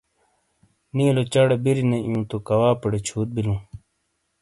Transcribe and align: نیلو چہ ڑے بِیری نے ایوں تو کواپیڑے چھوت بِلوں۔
نیلو 0.95 1.23
چہ 1.31 1.41
ڑے 1.49 1.57
بِیری 1.63 1.83
نے 1.91 1.97
ایوں 2.05 2.23
تو 2.29 2.37
کواپیڑے 2.47 2.99
چھوت 3.07 3.29
بِلوں۔ 3.35 3.59